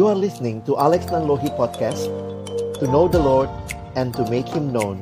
[0.00, 2.08] You are listening to Alex Nanlohi Podcast
[2.80, 3.52] To know the Lord
[4.00, 4.96] and to make Him known.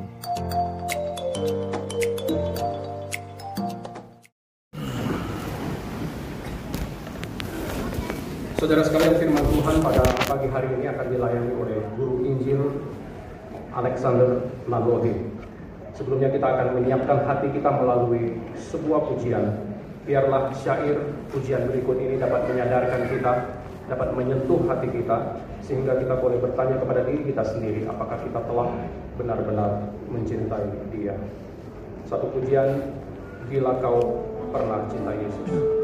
[8.59, 12.83] Saudara sekalian firman Tuhan pada pagi hari ini akan dilayani oleh Guru Injil
[13.71, 15.15] Alexander Nanlohi
[15.95, 18.35] Sebelumnya kita akan menyiapkan hati kita melalui
[18.67, 19.63] sebuah pujian.
[20.03, 20.99] Biarlah syair
[21.31, 23.58] pujian berikut ini dapat menyadarkan kita
[23.89, 28.69] dapat menyentuh hati kita sehingga kita boleh bertanya kepada diri kita sendiri apakah kita telah
[29.17, 31.17] benar-benar mencintai Dia.
[32.05, 32.95] Satu pujian
[33.49, 35.78] bila kau pernah cinta Yesus.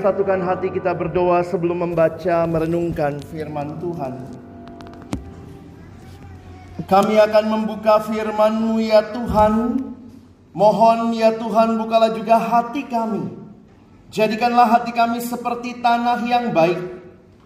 [0.00, 4.16] Satukan hati kita berdoa sebelum membaca merenungkan firman Tuhan
[6.88, 9.54] Kami akan membuka firman-Mu ya Tuhan
[10.50, 13.38] Mohon ya Tuhan bukalah juga hati kami.
[14.10, 16.98] Jadikanlah hati kami seperti tanah yang baik.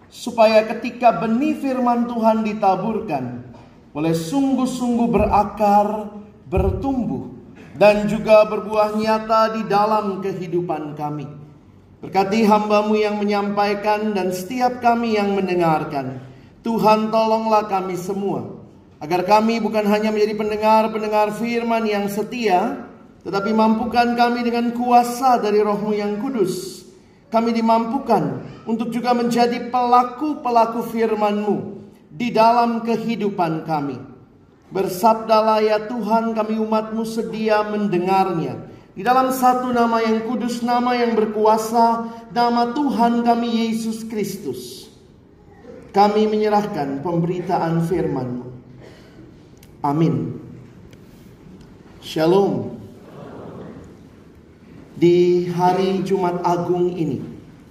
[0.09, 3.53] Supaya ketika benih firman Tuhan ditaburkan.
[3.93, 6.17] Boleh sungguh-sungguh berakar,
[6.49, 7.29] bertumbuh.
[7.77, 11.44] Dan juga berbuah nyata di dalam kehidupan kami.
[12.03, 16.19] Berkati hambamu yang menyampaikan dan setiap kami yang mendengarkan.
[16.65, 18.63] Tuhan tolonglah kami semua.
[18.99, 22.89] Agar kami bukan hanya menjadi pendengar-pendengar firman yang setia,
[23.21, 26.85] tetapi mampukan kami dengan kuasa dari rohmu yang kudus.
[27.29, 31.57] Kami dimampukan untuk juga menjadi pelaku-pelaku firman-Mu
[32.09, 33.97] di dalam kehidupan kami.
[34.71, 38.74] Bersabdalah ya Tuhan kami umatmu sedia mendengarnya.
[38.95, 44.87] Di dalam satu nama yang kudus, nama yang berkuasa, nama Tuhan kami Yesus Kristus.
[45.91, 48.47] Kami menyerahkan pemberitaan firman-Mu.
[49.83, 50.39] Amin.
[51.99, 52.71] Shalom.
[54.95, 57.19] Di hari Jumat Agung ini,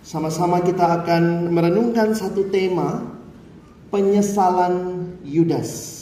[0.04, 3.00] sama-sama kita akan merenungkan satu tema,
[3.88, 5.93] penyesalan Yudas.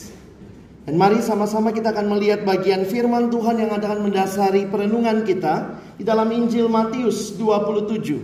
[0.83, 6.03] Dan mari sama-sama kita akan melihat bagian firman Tuhan yang akan mendasari perenungan kita di
[6.03, 8.19] dalam Injil Matius 27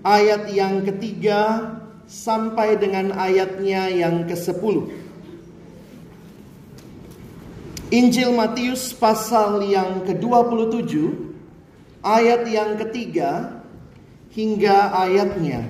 [0.00, 1.68] ayat yang ketiga
[2.08, 4.88] sampai dengan ayatnya yang ke-10.
[7.92, 10.92] Injil Matius pasal yang ke-27
[12.00, 13.60] ayat yang ketiga
[14.32, 15.68] hingga ayatnya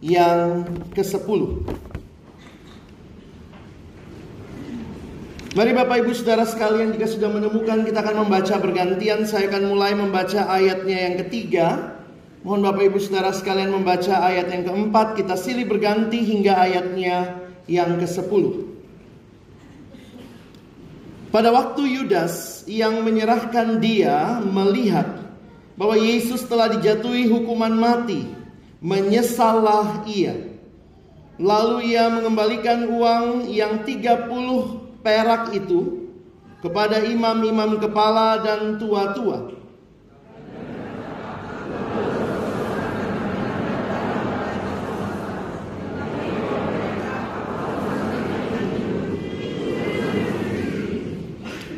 [0.00, 1.64] yang ke-10.
[5.54, 9.94] Mari Bapak Ibu Saudara sekalian jika sudah menemukan kita akan membaca bergantian Saya akan mulai
[9.94, 11.94] membaca ayatnya yang ketiga.
[12.42, 15.14] Mohon Bapak Ibu Saudara sekalian membaca ayat yang keempat.
[15.14, 18.74] Kita silih berganti hingga ayatnya yang ke-10
[21.34, 25.34] pada waktu Yudas yang menyerahkan dia melihat
[25.74, 28.22] bahwa Yesus telah dijatuhi hukuman mati,
[28.78, 30.54] menyesallah ia.
[31.42, 36.08] Lalu ia mengembalikan uang yang 30 perak itu
[36.64, 39.52] kepada imam-imam kepala dan tua-tua.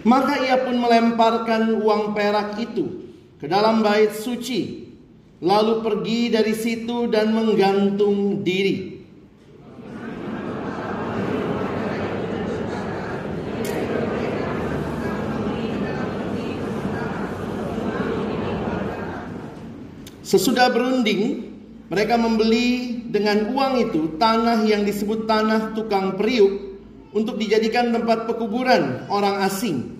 [0.06, 3.10] Maka ia pun melemparkan uang perak itu
[3.42, 4.86] ke dalam bait suci,
[5.42, 8.95] lalu pergi dari situ dan menggantung diri.
[20.26, 21.54] Sesudah berunding,
[21.86, 26.82] mereka membeli dengan uang itu tanah yang disebut tanah tukang periuk
[27.14, 29.94] untuk dijadikan tempat pekuburan orang asing.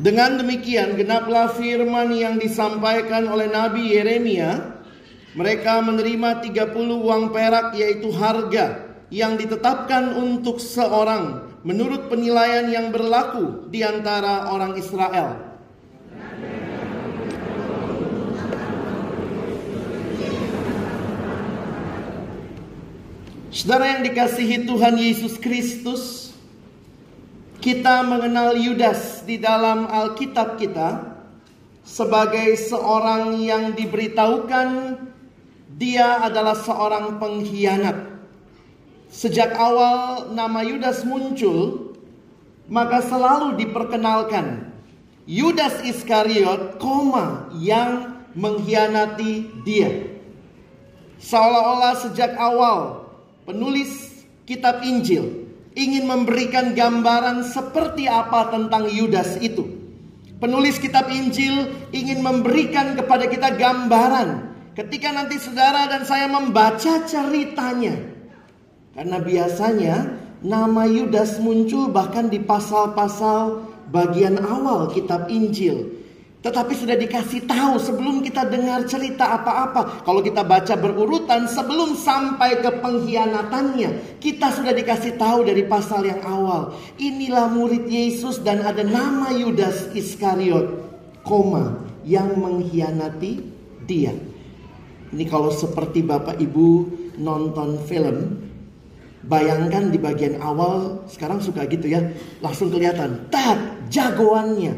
[0.00, 4.80] Dengan demikian genaplah firman yang disampaikan oleh Nabi Yeremia.
[5.36, 13.68] Mereka menerima 30 uang perak yaitu harga yang ditetapkan untuk seorang menurut penilaian yang berlaku
[13.68, 15.50] di antara orang Israel.
[23.50, 26.32] Saudara yang dikasihi Tuhan Yesus Kristus,
[27.60, 31.12] kita mengenal Yudas di dalam Alkitab kita
[31.84, 34.96] sebagai seorang yang diberitahukan
[35.76, 38.09] dia adalah seorang pengkhianat.
[39.10, 41.92] Sejak awal nama Yudas muncul,
[42.70, 44.70] maka selalu diperkenalkan
[45.26, 50.14] Yudas Iskariot, koma yang mengkhianati dia.
[51.18, 53.10] Seolah-olah sejak awal
[53.44, 59.66] penulis kitab Injil ingin memberikan gambaran seperti apa tentang Yudas itu.
[60.38, 68.19] Penulis kitab Injil ingin memberikan kepada kita gambaran ketika nanti saudara dan saya membaca ceritanya.
[69.00, 70.12] Karena biasanya
[70.44, 75.88] nama Yudas muncul bahkan di pasal-pasal bagian awal kitab Injil.
[76.44, 80.04] Tetapi sudah dikasih tahu sebelum kita dengar cerita apa-apa.
[80.04, 84.20] Kalau kita baca berurutan sebelum sampai ke pengkhianatannya.
[84.20, 86.76] Kita sudah dikasih tahu dari pasal yang awal.
[87.00, 90.76] Inilah murid Yesus dan ada nama Yudas Iskariot.
[91.24, 93.32] Koma yang mengkhianati
[93.88, 94.12] dia.
[95.08, 96.68] Ini kalau seperti Bapak Ibu
[97.16, 98.49] nonton film.
[99.20, 102.00] Bayangkan di bagian awal sekarang suka gitu ya.
[102.40, 103.28] Langsung kelihatan.
[103.28, 104.72] Tak jagoannya.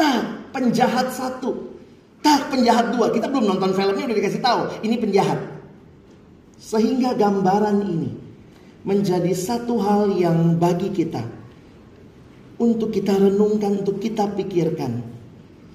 [0.00, 1.76] Tak penjahat satu.
[2.24, 3.12] Tak penjahat dua.
[3.12, 4.60] Kita belum nonton filmnya udah dikasih tahu.
[4.80, 5.40] Ini penjahat.
[6.56, 8.10] Sehingga gambaran ini
[8.88, 11.20] menjadi satu hal yang bagi kita.
[12.60, 15.04] Untuk kita renungkan, untuk kita pikirkan.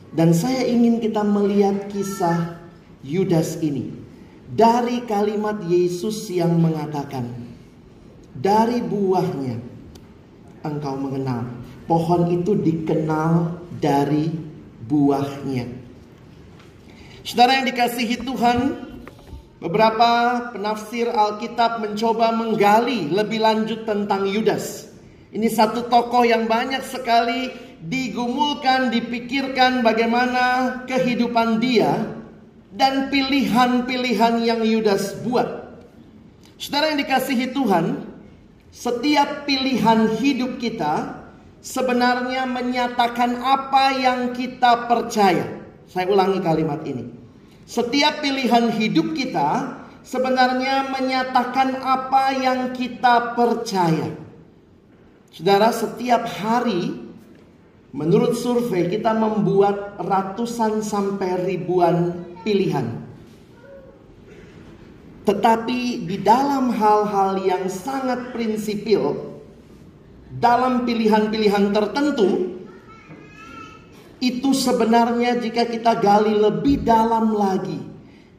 [0.10, 2.58] Dan saya ingin kita melihat kisah
[3.06, 3.94] Yudas ini.
[4.50, 7.45] Dari kalimat Yesus yang mengatakan.
[8.36, 9.56] Dari buahnya
[10.66, 11.48] engkau mengenal.
[11.86, 14.34] Pohon itu dikenal dari
[14.90, 15.66] buahnya.
[17.22, 18.60] Saudara yang dikasihi Tuhan,
[19.66, 24.94] Beberapa penafsir Alkitab mencoba menggali lebih lanjut tentang Yudas.
[25.34, 27.50] Ini satu tokoh yang banyak sekali
[27.82, 31.98] digumulkan, dipikirkan bagaimana kehidupan dia
[32.78, 35.82] dan pilihan-pilihan yang Yudas buat.
[36.62, 38.06] Saudara yang dikasihi Tuhan,
[38.76, 41.24] setiap pilihan hidup kita
[41.64, 45.64] sebenarnya menyatakan apa yang kita percaya.
[45.88, 47.08] Saya ulangi kalimat ini.
[47.64, 54.12] Setiap pilihan hidup kita sebenarnya menyatakan apa yang kita percaya.
[55.32, 57.00] Saudara, setiap hari
[57.96, 62.12] menurut survei kita membuat ratusan sampai ribuan
[62.44, 63.05] pilihan.
[65.26, 69.36] Tetapi di dalam hal-hal yang sangat prinsipil,
[70.38, 72.62] dalam pilihan-pilihan tertentu,
[74.22, 77.82] itu sebenarnya jika kita gali lebih dalam lagi,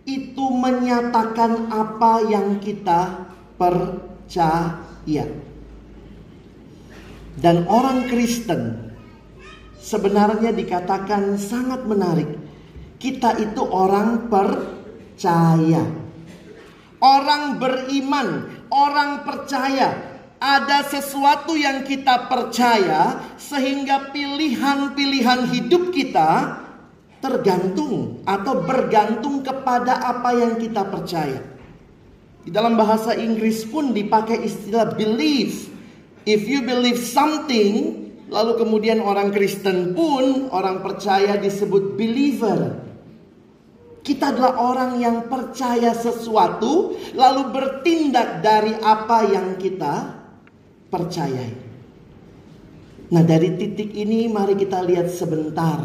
[0.07, 3.27] itu menyatakan apa yang kita
[3.59, 5.27] percaya.
[7.37, 8.95] Dan orang Kristen
[9.77, 12.31] sebenarnya dikatakan sangat menarik.
[12.97, 16.06] Kita itu orang percaya.
[17.01, 20.17] Orang beriman, orang percaya.
[20.37, 26.61] Ada sesuatu yang kita percaya sehingga pilihan-pilihan hidup kita
[27.25, 31.41] tergantung atau bergantung kepada apa yang kita percaya.
[32.45, 35.77] Di dalam bahasa Inggris pun dipakai istilah belief
[36.27, 42.83] If you believe something, lalu kemudian orang Kristen pun, orang percaya disebut believer.
[44.07, 50.15] Kita adalah orang yang percaya sesuatu, lalu bertindak dari apa yang kita
[50.87, 51.67] percayai.
[53.11, 55.83] Nah, dari titik ini, mari kita lihat sebentar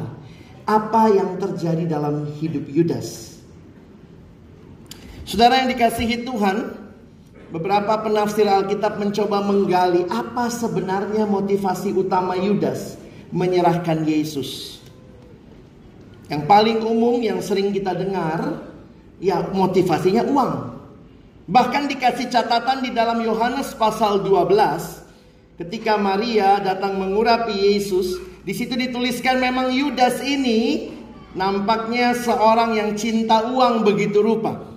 [0.70, 3.42] apa yang terjadi dalam hidup Yudas.
[5.26, 6.82] Saudara yang dikasihi Tuhan,
[7.52, 12.96] Beberapa penafsir Alkitab mencoba menggali apa sebenarnya motivasi utama Yudas
[13.36, 14.80] menyerahkan Yesus.
[16.32, 18.64] Yang paling umum yang sering kita dengar,
[19.20, 20.52] ya motivasinya uang.
[21.52, 28.16] Bahkan dikasih catatan di dalam Yohanes pasal 12, ketika Maria datang mengurapi Yesus,
[28.48, 30.96] di situ dituliskan memang Yudas ini
[31.36, 34.72] nampaknya seorang yang cinta uang begitu rupa.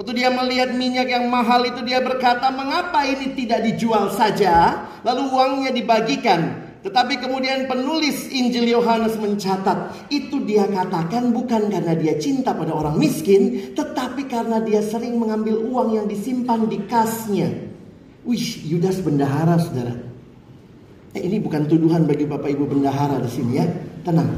[0.00, 5.28] Waktu dia melihat minyak yang mahal itu dia berkata, "Mengapa ini tidak dijual saja lalu
[5.28, 12.52] uangnya dibagikan?" Tetapi kemudian penulis Injil Yohanes mencatat, itu dia katakan bukan karena dia cinta
[12.52, 17.48] pada orang miskin, tetapi karena dia sering mengambil uang yang disimpan di kasnya.
[18.28, 19.96] Wih, Yudas bendahara, Saudara.
[21.16, 23.66] Eh, ini bukan tuduhan bagi Bapak Ibu bendahara di sini ya.
[24.04, 24.34] Tenang.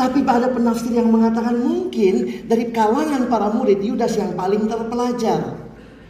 [0.00, 5.60] Tapi pada penafsir yang mengatakan mungkin dari kalangan para murid Yudas yang paling terpelajar.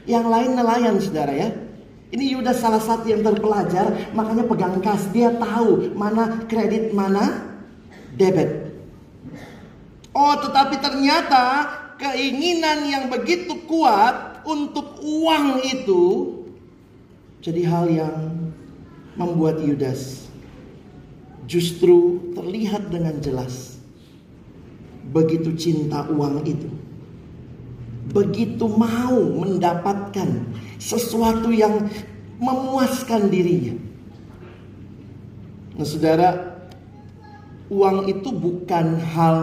[0.06, 1.50] Yang lain nelayan saudara ya.
[2.10, 5.06] Ini Yudas salah satu yang terpelajar makanya pegang kas.
[5.14, 7.54] Dia tahu mana kredit mana
[8.18, 8.74] debit.
[10.10, 11.70] Oh tetapi ternyata
[12.02, 16.04] keinginan yang begitu kuat untuk uang itu
[17.40, 18.16] jadi hal yang
[19.14, 20.26] membuat Yudas
[21.46, 23.78] justru terlihat dengan jelas
[25.10, 26.70] begitu cinta uang itu.
[28.10, 29.18] Begitu mau
[30.10, 30.28] mendapatkan
[30.82, 31.86] sesuatu yang
[32.42, 33.74] memuaskan dirinya.
[35.78, 36.30] Nah, saudara,
[37.70, 39.38] uang itu bukan hal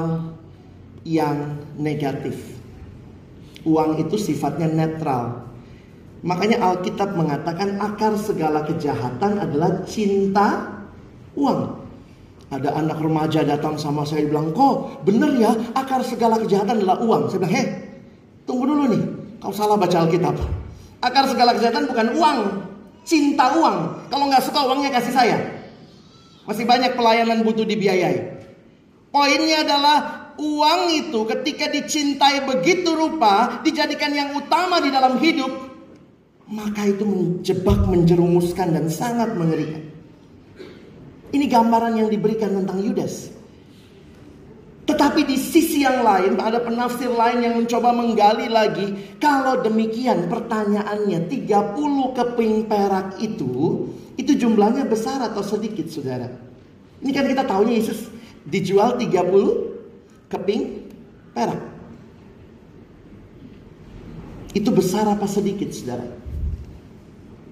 [1.08, 2.36] yang negatif.
[3.64, 5.48] Uang itu sifatnya netral.
[6.26, 10.82] Makanya Alkitab mengatakan akar segala kejahatan adalah cinta
[11.38, 11.88] uang.
[12.48, 17.22] Ada anak remaja datang sama saya bilang, kok bener ya akar segala kejahatan adalah uang.
[17.28, 17.68] Saya bilang, hei
[18.48, 19.04] tunggu dulu nih,
[19.41, 20.36] kau salah baca Alkitab.
[21.01, 22.39] Akar segala kejahatan bukan uang,
[23.06, 24.10] cinta uang.
[24.10, 25.38] Kalau nggak suka uangnya kasih saya.
[26.48, 28.39] Masih banyak pelayanan butuh dibiayai.
[29.12, 29.98] Poinnya adalah
[30.39, 35.51] uang itu ketika dicintai begitu rupa, dijadikan yang utama di dalam hidup,
[36.48, 39.84] maka itu menjebak, menjerumuskan dan sangat mengerikan.
[41.27, 43.37] Ini gambaran yang diberikan tentang Yudas.
[44.98, 49.13] Tetapi di sisi yang lain ada penafsir lain yang mencoba menggali lagi.
[49.22, 53.86] Kalau demikian pertanyaannya 30 keping perak itu.
[54.18, 56.25] Itu jumlahnya besar atau sedikit saudara?
[57.06, 58.10] Ini kan kita tahunya Yesus
[58.50, 60.89] dijual 30 keping
[61.30, 61.62] perak.
[64.58, 66.10] Itu besar apa sedikit saudara?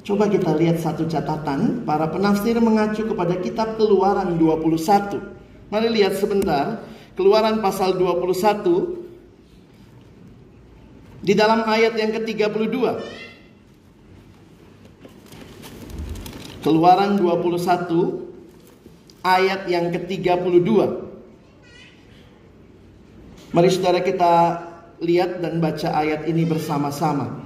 [0.02, 5.22] Coba kita lihat satu catatan, para penafsir mengacu kepada kitab Keluaran 21.
[5.70, 6.82] Mari lihat sebentar,
[7.16, 9.06] Keluaran pasal 21
[11.26, 12.78] Di dalam ayat yang ke-32.
[16.62, 20.70] Keluaran 21 ayat yang ke-32.
[23.58, 24.34] Mari saudara kita
[25.02, 27.42] lihat dan baca ayat ini bersama-sama.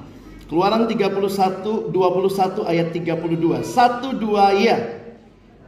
[0.52, 3.64] Keluaran 31 21 ayat 32.
[3.64, 4.99] Satu dua ya.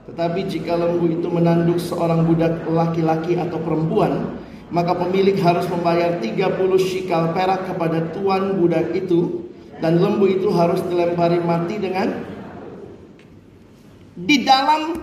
[0.10, 4.34] Tetapi jika lembu itu menanduk seorang budak laki-laki atau perempuan,
[4.74, 9.46] maka pemilik harus membayar 30 shikal perak kepada tuan budak itu
[9.77, 12.24] dan lembu itu harus dilempari mati dengan
[14.15, 14.96] di dalam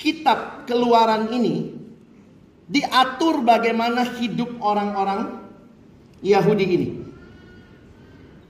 [0.00, 1.74] kitab keluaran ini
[2.70, 5.44] diatur bagaimana hidup orang-orang
[6.24, 6.88] Yahudi ini.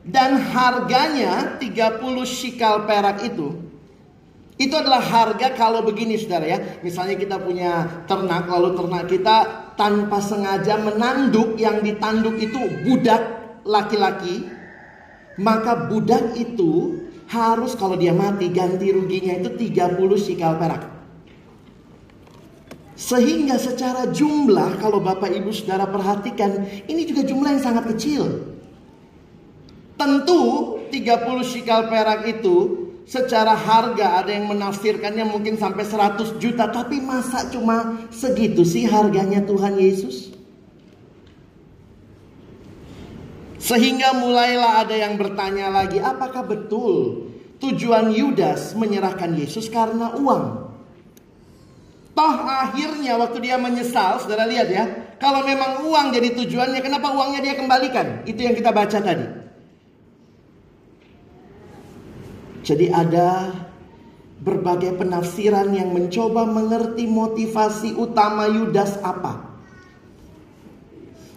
[0.05, 3.64] Dan harganya 30 shikal perak itu
[4.55, 6.59] itu adalah harga kalau begini saudara ya.
[6.87, 9.37] Misalnya kita punya ternak lalu ternak kita
[9.75, 13.23] tanpa sengaja menanduk yang ditanduk itu budak
[13.67, 14.47] laki-laki.
[15.43, 20.87] Maka budak itu harus kalau dia mati ganti ruginya itu 30 shikal perak.
[22.95, 28.55] Sehingga secara jumlah kalau Bapak Ibu Saudara perhatikan ini juga jumlah yang sangat kecil.
[29.99, 30.43] Tentu
[30.95, 36.69] 30 shikal perak itu secara harga ada yang menafsirkannya mungkin sampai 100 juta.
[36.69, 40.33] Tapi masa cuma segitu sih harganya Tuhan Yesus?
[43.65, 47.33] Sehingga mulailah ada yang bertanya lagi apakah betul
[47.65, 50.65] tujuan Yudas menyerahkan Yesus karena uang?
[52.15, 54.85] Toh akhirnya waktu dia menyesal, saudara lihat ya.
[55.19, 58.23] Kalau memang uang jadi tujuannya, kenapa uangnya dia kembalikan?
[58.29, 59.44] Itu yang kita baca tadi.
[62.65, 63.53] Jadi ada
[64.41, 69.53] berbagai penafsiran yang mencoba mengerti motivasi utama Yudas apa.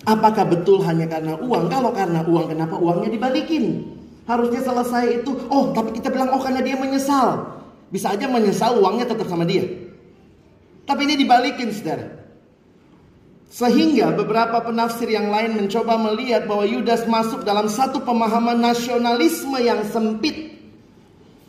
[0.08, 1.68] Apakah betul hanya karena uang?
[1.68, 3.84] Kalau karena uang, kenapa uangnya dibalikin?
[4.24, 7.60] Harusnya selesai itu, oh tapi kita bilang, oh karena dia menyesal.
[7.92, 9.68] Bisa aja menyesal uangnya tetap sama dia.
[10.88, 12.24] Tapi ini dibalikin saudara.
[13.48, 19.84] Sehingga beberapa penafsir yang lain mencoba melihat bahwa Yudas masuk dalam satu pemahaman nasionalisme yang
[19.88, 20.57] sempit.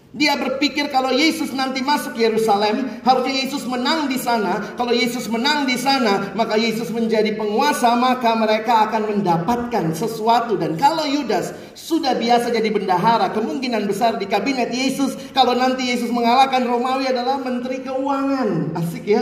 [0.09, 4.73] Dia berpikir kalau Yesus nanti masuk Yerusalem, harusnya Yesus menang di sana.
[4.73, 10.57] Kalau Yesus menang di sana, maka Yesus menjadi penguasa, maka mereka akan mendapatkan sesuatu.
[10.57, 16.09] Dan kalau Yudas sudah biasa jadi bendahara, kemungkinan besar di kabinet Yesus, kalau nanti Yesus
[16.09, 18.81] mengalahkan Romawi adalah menteri keuangan.
[18.81, 19.21] Asik ya.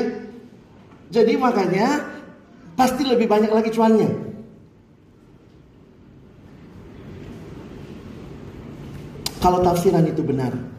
[1.11, 2.14] Jadi makanya
[2.79, 4.11] pasti lebih banyak lagi cuannya.
[9.42, 10.75] Kalau tafsiran itu benar,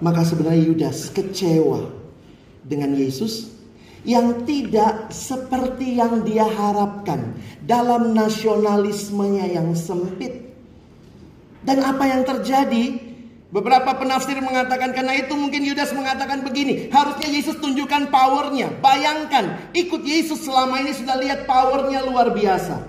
[0.00, 1.88] maka sebenarnya Yudas kecewa
[2.66, 3.56] dengan Yesus
[4.06, 7.34] yang tidak seperti yang dia harapkan
[7.66, 10.46] dalam nasionalismenya yang sempit.
[11.66, 13.02] Dan apa yang terjadi?
[13.46, 18.74] Beberapa penafsir mengatakan karena itu mungkin Yudas mengatakan begini, harusnya Yesus tunjukkan powernya.
[18.82, 22.86] Bayangkan, ikut Yesus selama ini sudah lihat powernya luar biasa.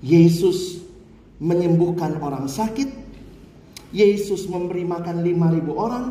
[0.00, 0.80] Yesus
[1.38, 2.88] menyembuhkan orang sakit,
[3.92, 6.04] Yesus memberi makan 5000 orang.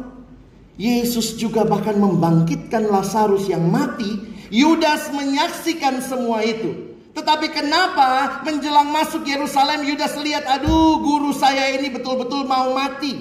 [0.80, 4.17] Yesus juga bahkan membangkitkan Lazarus yang mati.
[4.54, 6.91] Yudas menyaksikan semua itu.
[7.12, 13.20] Tetapi kenapa menjelang masuk Yerusalem Yudas lihat aduh guru saya ini betul-betul mau mati.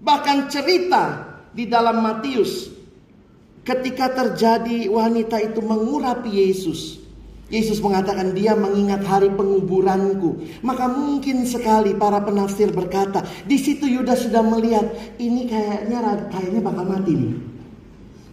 [0.00, 1.04] Bahkan cerita
[1.52, 2.72] di dalam Matius
[3.66, 7.05] ketika terjadi wanita itu mengurapi Yesus.
[7.46, 10.42] Yesus mengatakan dia mengingat hari penguburanku.
[10.66, 14.90] Maka mungkin sekali para penafsir berkata, di situ Yudas sudah melihat
[15.22, 17.34] ini kayaknya kayaknya bakal mati nih.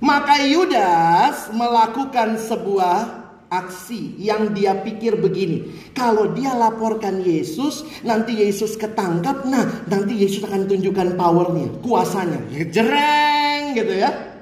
[0.02, 3.24] Maka Yudas melakukan sebuah
[3.54, 5.94] aksi yang dia pikir begini.
[5.94, 9.46] Kalau dia laporkan Yesus, nanti Yesus ketangkap.
[9.46, 12.42] Nah, nanti Yesus akan tunjukkan powernya, kuasanya.
[12.50, 14.33] Jereng gitu ya.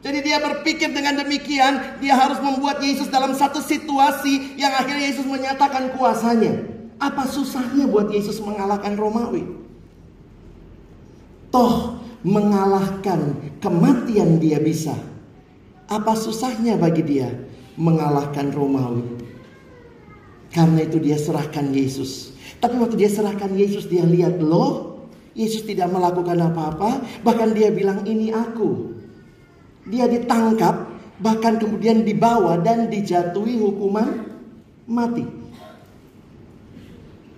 [0.00, 5.28] Jadi dia berpikir dengan demikian, dia harus membuat Yesus dalam satu situasi yang akhirnya Yesus
[5.28, 6.56] menyatakan kuasanya.
[6.96, 9.44] Apa susahnya buat Yesus mengalahkan Romawi?
[11.52, 14.96] Toh mengalahkan kematian dia bisa.
[15.84, 17.28] Apa susahnya bagi dia
[17.76, 19.04] mengalahkan Romawi?
[20.48, 22.32] Karena itu dia serahkan Yesus.
[22.56, 25.04] Tapi waktu dia serahkan Yesus dia lihat loh,
[25.36, 28.89] Yesus tidak melakukan apa-apa, bahkan dia bilang ini aku.
[29.88, 30.88] Dia ditangkap,
[31.20, 34.28] bahkan kemudian dibawa dan dijatuhi hukuman
[34.88, 35.24] mati.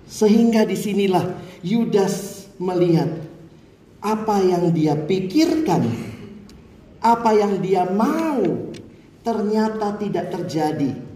[0.08, 1.24] Sehingga di sinilah
[1.62, 3.08] Yudas melihat
[4.02, 5.86] apa yang dia pikirkan,
[6.98, 8.70] apa yang dia mau
[9.22, 11.14] ternyata tidak terjadi.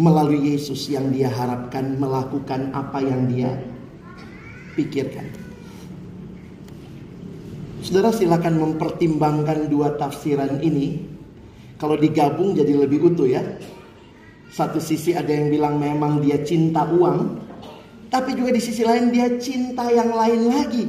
[0.00, 3.52] melalui Yesus yang dia harapkan melakukan apa yang dia
[4.72, 5.28] pikirkan.
[7.80, 11.00] Saudara silakan mempertimbangkan dua tafsiran ini.
[11.80, 13.40] Kalau digabung jadi lebih utuh ya.
[14.52, 17.40] Satu sisi ada yang bilang memang dia cinta uang,
[18.12, 20.84] tapi juga di sisi lain dia cinta yang lain lagi.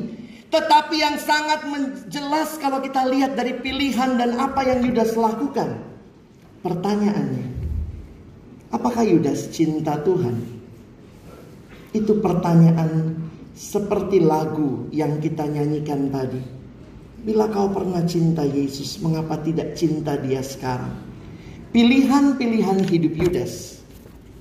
[0.52, 5.80] Tetapi yang sangat menjelas kalau kita lihat dari pilihan dan apa yang Yudas lakukan.
[6.60, 7.48] Pertanyaannya,
[8.76, 10.44] apakah Yudas cinta Tuhan?
[11.96, 13.16] Itu pertanyaan
[13.56, 16.61] seperti lagu yang kita nyanyikan tadi.
[17.22, 20.90] Bila kau pernah cinta Yesus, mengapa tidak cinta dia sekarang?
[21.70, 23.78] Pilihan-pilihan hidup Yudas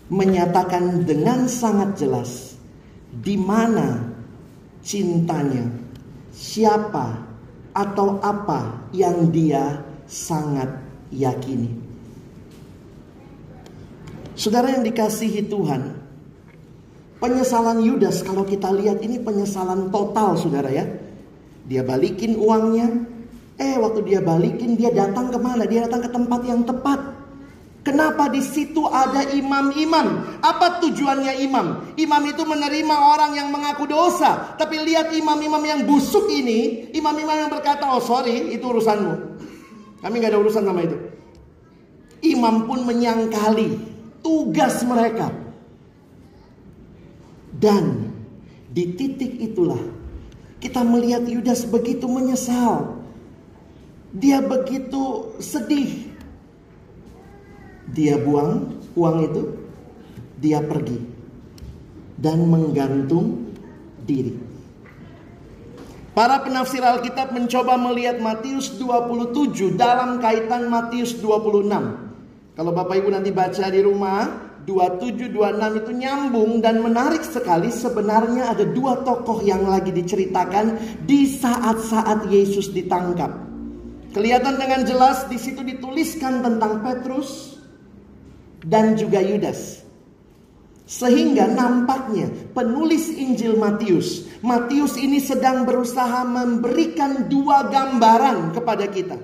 [0.08, 2.56] menyatakan dengan sangat jelas
[3.12, 4.10] di mana
[4.80, 5.68] cintanya,
[6.32, 7.20] siapa
[7.76, 10.72] atau apa yang dia sangat
[11.12, 11.70] yakini.
[14.34, 16.00] Saudara yang dikasihi Tuhan,
[17.20, 20.88] penyesalan Yudas kalau kita lihat ini penyesalan total saudara ya.
[21.70, 22.90] Dia balikin uangnya,
[23.54, 25.70] eh waktu dia balikin dia datang ke mana?
[25.70, 26.98] Dia datang ke tempat yang tepat.
[27.86, 30.36] Kenapa di situ ada imam-imam?
[30.42, 31.94] Apa tujuannya imam?
[31.94, 34.58] Imam itu menerima orang yang mengaku dosa.
[34.58, 39.14] Tapi lihat imam-imam yang busuk ini, imam-imam yang berkata, "Oh, sorry, itu urusanmu."
[40.02, 40.98] Kami nggak ada urusan sama itu.
[42.26, 43.78] Imam pun menyangkali
[44.20, 45.32] tugas mereka.
[47.54, 48.12] Dan
[48.68, 49.99] di titik itulah
[50.60, 53.00] kita melihat Yudas begitu menyesal.
[54.10, 56.10] Dia begitu sedih
[57.90, 59.42] dia buang uang itu,
[60.38, 60.98] dia pergi
[62.14, 63.50] dan menggantung
[64.06, 64.38] diri.
[66.10, 71.70] Para penafsir Alkitab mencoba melihat Matius 27 dalam kaitan Matius 26.
[72.58, 78.52] Kalau Bapak Ibu nanti baca di rumah, 27 26 itu nyambung dan menarik sekali sebenarnya
[78.52, 80.76] ada dua tokoh yang lagi diceritakan
[81.08, 83.32] di saat-saat Yesus ditangkap.
[84.10, 87.50] Kelihatan dengan jelas di situ dituliskan tentang Petrus,
[88.64, 89.80] dan juga Yudas.
[90.90, 99.18] Sehingga nampaknya penulis Injil Matius, Matius ini sedang berusaha memberikan dua gambaran kepada kita.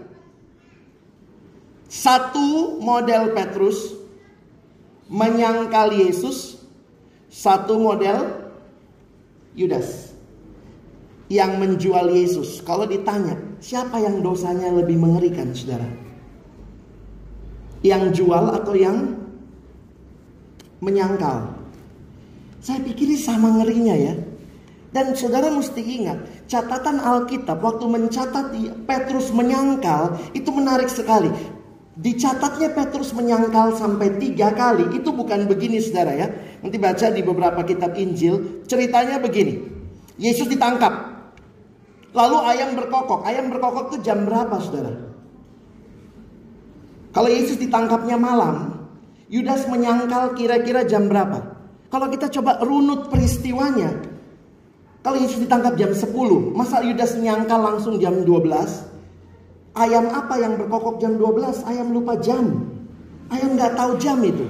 [1.91, 3.99] Satu model Petrus
[5.07, 6.59] menyangkal Yesus,
[7.31, 8.47] satu model
[9.57, 10.13] Yudas
[11.27, 12.63] yang menjual Yesus.
[12.63, 15.87] Kalau ditanya, siapa yang dosanya lebih mengerikan, saudara?
[17.83, 19.15] Yang jual atau yang
[20.83, 21.55] menyangkal.
[22.63, 24.15] Saya pikir ini sama ngerinya ya.
[24.91, 28.55] Dan saudara mesti ingat, catatan Alkitab waktu mencatat
[28.89, 31.29] Petrus menyangkal itu menarik sekali.
[31.97, 36.29] Dicatatnya Petrus menyangkal sampai tiga kali itu bukan begini saudara ya.
[36.61, 39.65] Nanti baca di beberapa kitab Injil ceritanya begini.
[40.21, 40.93] Yesus ditangkap.
[42.13, 43.25] Lalu ayam berkokok.
[43.25, 44.93] Ayam berkokok itu jam berapa saudara?
[47.17, 48.77] Kalau Yesus ditangkapnya malam,
[49.33, 51.57] Yudas menyangkal kira-kira jam berapa?
[51.89, 53.89] Kalau kita coba runut peristiwanya,
[55.01, 56.13] kalau Yesus ditangkap jam 10,
[56.53, 58.96] masa Yudas menyangkal langsung jam 12?
[59.77, 61.69] Ayam apa yang berkokok jam 12?
[61.69, 62.65] Ayam lupa jam.
[63.29, 64.49] Ayam nggak tahu jam itu.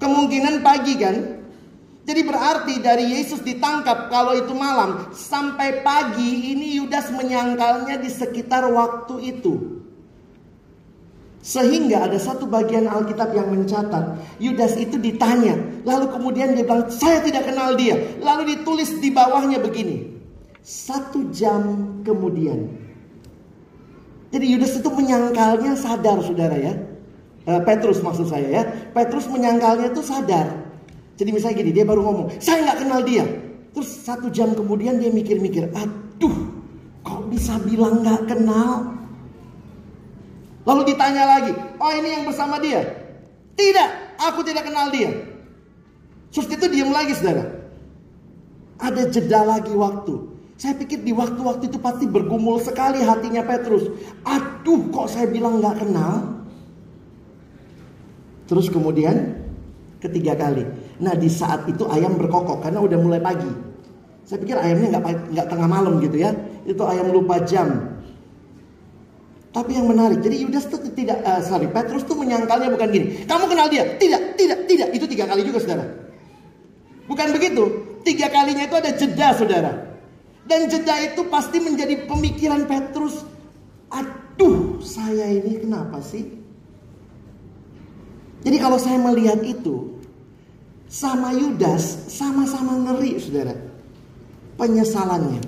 [0.00, 1.16] Kemungkinan pagi kan?
[2.08, 8.64] Jadi berarti dari Yesus ditangkap kalau itu malam sampai pagi ini Yudas menyangkalnya di sekitar
[8.72, 9.84] waktu itu.
[11.44, 15.56] Sehingga ada satu bagian Alkitab yang mencatat Yudas itu ditanya
[15.88, 20.04] Lalu kemudian dia bilang saya tidak kenal dia Lalu ditulis di bawahnya begini
[20.60, 22.79] Satu jam kemudian
[24.30, 26.74] Jadi Yudas itu menyangkalnya sadar saudara ya
[27.50, 28.62] uh, Petrus maksud saya ya
[28.94, 30.70] Petrus menyangkalnya itu sadar
[31.18, 33.26] Jadi misalnya gini dia baru ngomong Saya nggak kenal dia
[33.74, 36.36] Terus satu jam kemudian dia mikir-mikir Aduh
[37.02, 39.00] kok bisa bilang nggak kenal
[40.70, 42.84] Lalu ditanya lagi, oh ini yang bersama dia?
[43.56, 43.90] Tidak,
[44.20, 45.08] aku tidak kenal dia.
[46.30, 47.48] Terus itu diam lagi saudara.
[48.78, 50.29] Ada jeda lagi waktu.
[50.60, 53.88] Saya pikir di waktu-waktu itu pasti bergumul sekali hatinya Petrus.
[54.28, 56.44] Aduh kok saya bilang nggak kenal.
[58.44, 59.40] Terus kemudian
[60.04, 60.68] ketiga kali.
[61.00, 63.48] Nah di saat itu ayam berkokok karena udah mulai pagi.
[64.28, 66.36] Saya pikir ayamnya nggak nggak tengah malam gitu ya.
[66.68, 67.96] Itu ayam lupa jam.
[69.50, 73.26] Tapi yang menarik, jadi Yudas itu tidak, uh, sorry, Petrus tuh menyangkalnya bukan gini.
[73.26, 73.98] Kamu kenal dia?
[73.98, 74.88] Tidak, tidak, tidak.
[74.94, 75.90] Itu tiga kali juga, saudara.
[77.10, 77.66] Bukan begitu.
[78.06, 79.89] Tiga kalinya itu ada jeda, saudara.
[80.44, 83.22] Dan jeda itu pasti menjadi pemikiran Petrus.
[83.92, 86.24] Aduh, saya ini kenapa sih?
[88.40, 90.00] Jadi kalau saya melihat itu,
[90.88, 93.54] sama Yudas sama-sama ngeri, saudara.
[94.56, 95.44] Penyesalannya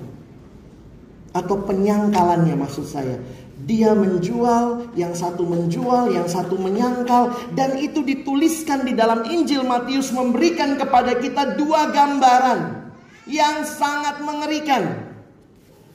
[1.33, 3.17] atau penyangkalannya maksud saya.
[3.63, 10.11] Dia menjual, yang satu menjual, yang satu menyangkal, dan itu dituliskan di dalam Injil Matius
[10.11, 12.82] memberikan kepada kita dua gambaran
[13.27, 15.13] yang sangat mengerikan.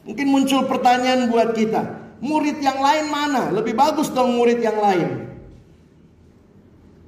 [0.09, 3.53] Mungkin muncul pertanyaan buat kita, murid yang lain mana?
[3.53, 5.29] Lebih bagus dong murid yang lain.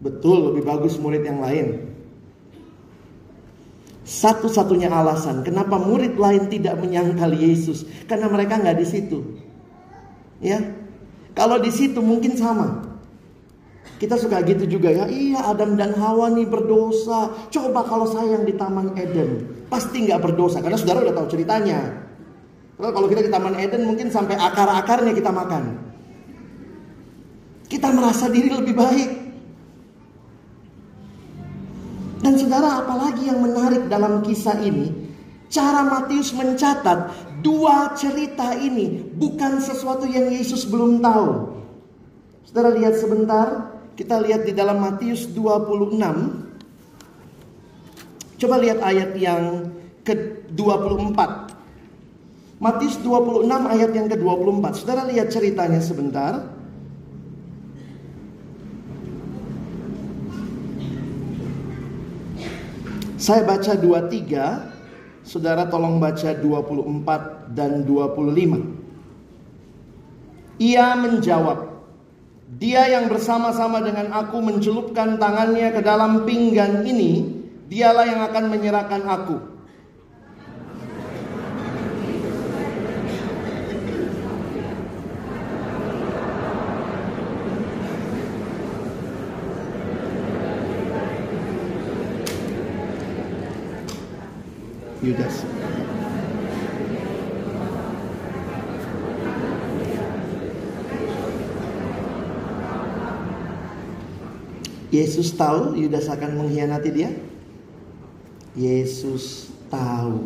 [0.01, 1.89] Betul, lebih bagus murid yang lain.
[4.11, 9.19] Satu-satunya alasan kenapa murid lain tidak menyangkal Yesus karena mereka nggak di situ.
[10.41, 10.59] Ya,
[11.37, 12.91] kalau di situ mungkin sama.
[14.01, 15.05] Kita suka gitu juga ya.
[15.13, 17.37] Iya Adam dan Hawa nih berdosa.
[17.53, 19.50] Coba kalau saya yang di Taman Eden.
[19.71, 20.59] Pasti nggak berdosa.
[20.59, 21.81] Karena saudara udah tahu ceritanya.
[22.81, 25.79] Kalau kita di Taman Eden mungkin sampai akar-akarnya kita makan.
[27.71, 29.11] Kita merasa diri lebih baik.
[32.21, 34.91] Dan saudara apalagi yang menarik dalam kisah ini.
[35.51, 37.11] Cara Matius mencatat
[37.43, 41.29] dua cerita ini bukan sesuatu yang Yesus belum tahu.
[42.51, 43.79] Saudara lihat sebentar.
[43.95, 46.01] Kita lihat di dalam Matius 26.
[48.41, 49.69] Coba lihat ayat yang
[50.01, 51.13] ke-24.
[52.57, 54.65] Matius 26 ayat yang ke-24.
[54.81, 56.49] Saudara lihat ceritanya sebentar.
[63.21, 64.73] Saya baca 23,
[65.21, 70.57] Saudara tolong baca 24 dan 25.
[70.57, 71.77] Ia menjawab,
[72.57, 77.40] Dia yang bersama-sama dengan aku mencelupkan tangannya ke dalam pinggan ini,
[77.71, 79.39] dialah yang akan menyerahkan aku.
[95.01, 95.47] Yudas.
[104.91, 107.30] Yesus tahu Yudas akan mengkhianati dia?
[108.55, 110.25] Yesus tahu.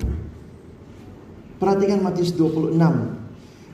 [1.61, 2.77] Perhatikan Matius 26.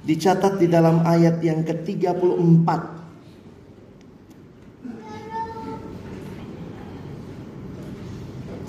[0.06, 2.68] Dicatat di dalam ayat yang ke-34.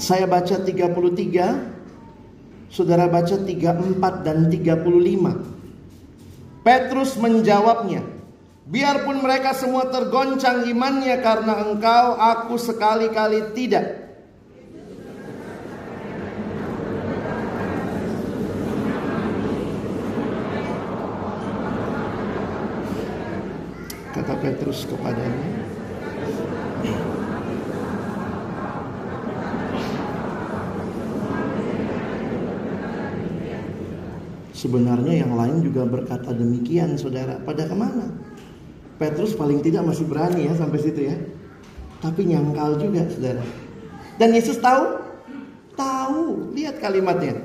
[0.01, 1.71] Saya baca 33
[2.71, 6.63] Saudara baca 34 dan 35.
[6.63, 7.99] Petrus menjawabnya,
[8.63, 14.00] Biarpun mereka semua tergoncang imannya karena engkau, aku sekali-kali tidak.
[24.41, 25.61] Petrus kepadanya,
[34.61, 37.41] Sebenarnya yang lain juga berkata demikian saudara.
[37.41, 38.13] Pada ke mana?
[39.01, 41.17] Petrus paling tidak masih berani ya sampai situ ya.
[41.97, 43.41] Tapi nyangkal juga saudara.
[44.21, 45.01] Dan Yesus tahu?
[45.73, 46.53] Tahu.
[46.53, 47.41] Lihat kalimatnya.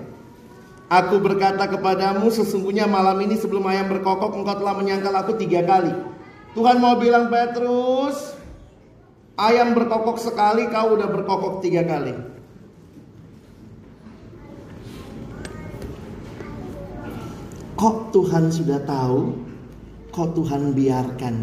[0.93, 6.16] Aku berkata kepadamu sesungguhnya malam ini sebelum ayam berkokok engkau telah menyangkal aku tiga kali.
[6.57, 8.33] Tuhan mau bilang Petrus.
[9.37, 12.17] Ayam berkokok sekali kau udah berkokok tiga kali.
[17.77, 19.37] Kok Tuhan sudah tahu?
[20.09, 21.37] Kok Tuhan biarkan?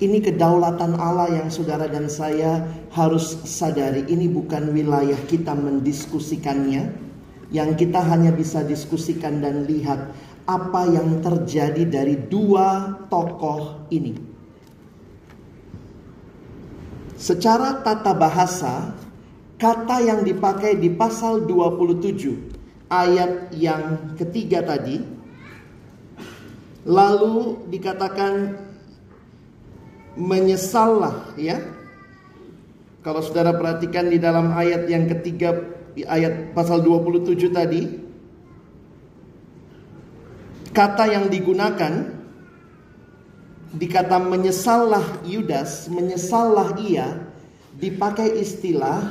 [0.00, 2.64] Ini kedaulatan Allah yang saudara dan saya
[2.96, 4.08] harus sadari.
[4.08, 7.04] Ini bukan wilayah kita mendiskusikannya.
[7.52, 10.08] Yang kita hanya bisa diskusikan dan lihat
[10.48, 14.16] apa yang terjadi dari dua tokoh ini.
[17.20, 18.96] Secara tata bahasa,
[19.60, 25.04] kata yang dipakai di pasal 27 ayat yang ketiga tadi.
[26.88, 28.56] Lalu dikatakan
[30.16, 31.60] menyesallah ya.
[33.04, 35.52] Kalau saudara perhatikan di dalam ayat yang ketiga
[36.08, 38.07] ayat pasal 27 tadi
[40.78, 42.14] kata yang digunakan
[43.74, 47.18] dikata menyesallah Yudas, menyesallah ia
[47.74, 49.10] dipakai istilah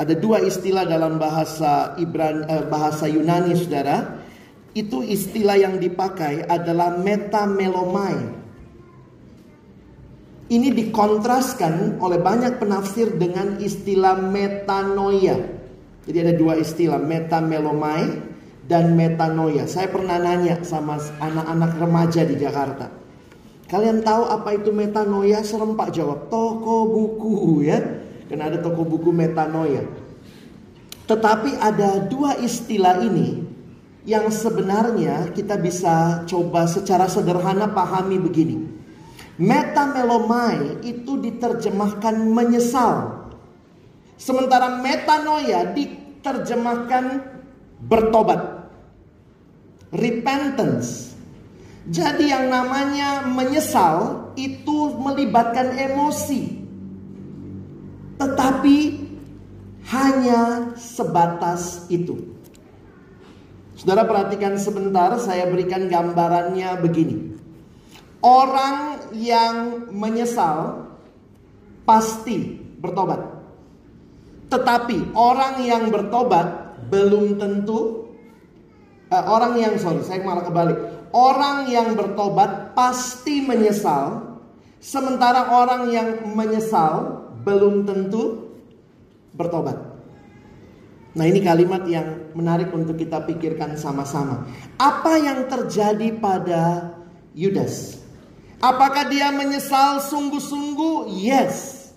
[0.00, 4.16] ada dua istilah dalam bahasa Ibran eh, bahasa Yunani Saudara.
[4.72, 8.40] Itu istilah yang dipakai adalah metamelomai.
[10.46, 15.36] Ini dikontraskan oleh banyak penafsir dengan istilah metanoia.
[16.06, 18.29] Jadi ada dua istilah, metamelomai
[18.70, 19.66] dan metanoia.
[19.66, 22.86] Saya pernah nanya sama anak-anak remaja di Jakarta.
[23.66, 25.42] Kalian tahu apa itu metanoia?
[25.42, 27.82] Serem Pak jawab, toko buku ya.
[28.30, 29.82] Karena ada toko buku metanoia.
[31.10, 33.42] Tetapi ada dua istilah ini
[34.06, 38.70] yang sebenarnya kita bisa coba secara sederhana pahami begini.
[39.34, 43.26] Metamelomai itu diterjemahkan menyesal.
[44.14, 47.26] Sementara metanoia diterjemahkan
[47.82, 48.59] bertobat.
[49.90, 51.10] Repentance.
[51.90, 56.62] Jadi yang namanya menyesal itu melibatkan emosi.
[58.20, 58.76] Tetapi
[59.90, 62.30] hanya sebatas itu.
[63.74, 67.32] Saudara perhatikan sebentar, saya berikan gambarannya begini.
[68.20, 70.84] Orang yang menyesal
[71.88, 73.24] pasti bertobat.
[74.52, 78.09] Tetapi orang yang bertobat belum tentu
[79.10, 80.78] uh, orang yang sorry, saya malah kebalik.
[81.10, 84.38] Orang yang bertobat pasti menyesal,
[84.78, 88.54] sementara orang yang menyesal belum tentu
[89.34, 89.90] bertobat.
[91.10, 94.46] Nah, ini kalimat yang menarik untuk kita pikirkan sama-sama.
[94.78, 96.94] Apa yang terjadi pada
[97.34, 97.98] Yudas?
[98.62, 101.10] Apakah dia menyesal sungguh-sungguh?
[101.10, 101.90] Yes.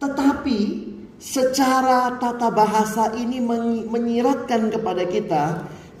[0.00, 0.88] Tetapi
[1.20, 3.42] secara tata bahasa ini
[3.86, 5.44] menyiratkan kepada kita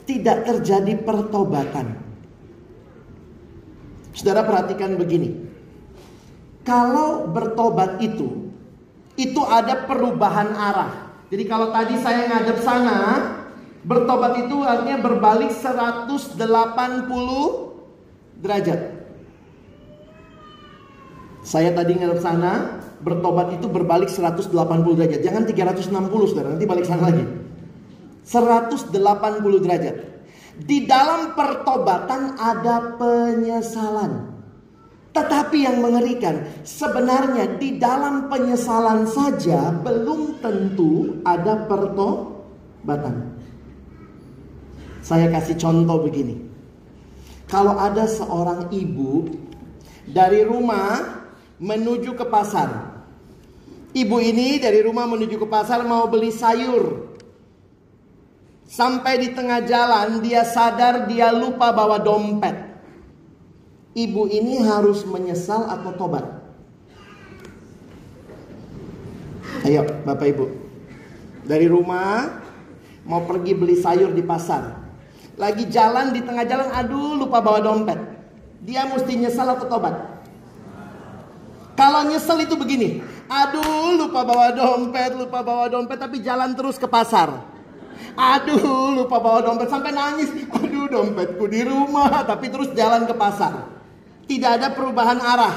[0.04, 1.98] tidak terjadi pertobatan.
[4.12, 5.48] Saudara perhatikan begini.
[6.62, 8.52] Kalau bertobat itu
[9.18, 11.10] itu ada perubahan arah.
[11.32, 12.98] Jadi kalau tadi saya ngadep sana,
[13.82, 16.38] bertobat itu artinya berbalik 180
[18.40, 18.80] derajat.
[21.42, 24.52] Saya tadi ngadep sana, bertobat itu berbalik 180
[24.94, 25.20] derajat.
[25.24, 27.41] Jangan 360 Saudara, nanti balik sana lagi.
[28.24, 29.96] 180 derajat.
[30.62, 34.32] Di dalam pertobatan ada penyesalan.
[35.12, 43.36] Tetapi yang mengerikan, sebenarnya di dalam penyesalan saja belum tentu ada pertobatan.
[45.04, 46.40] Saya kasih contoh begini.
[47.50, 49.28] Kalau ada seorang ibu
[50.08, 51.26] dari rumah
[51.60, 52.92] menuju ke pasar.
[53.92, 57.01] Ibu ini dari rumah menuju ke pasar mau beli sayur.
[58.72, 62.72] Sampai di tengah jalan dia sadar dia lupa bawa dompet
[63.92, 66.24] ibu ini harus menyesal atau tobat?
[69.68, 70.46] Ayo, Bapak Ibu.
[71.44, 72.40] Dari rumah
[73.04, 74.80] mau pergi beli sayur di pasar.
[75.36, 78.00] Lagi jalan di tengah jalan, aduh lupa bawa dompet.
[78.64, 80.00] Dia mesti nyesal atau tobat?
[81.76, 86.88] Kalau nyesel itu begini, aduh lupa bawa dompet, lupa bawa dompet tapi jalan terus ke
[86.88, 87.51] pasar.
[88.12, 90.28] Aduh lupa bawa dompet sampai nangis.
[90.52, 93.68] Aduh dompetku di rumah tapi terus jalan ke pasar.
[94.28, 95.56] Tidak ada perubahan arah.